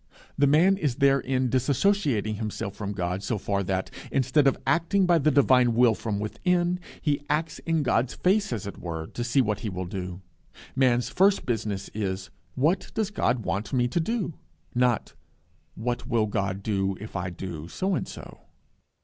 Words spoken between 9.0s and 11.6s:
to see what he will do. Man's first